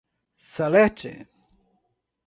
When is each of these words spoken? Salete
Salete 0.53 1.13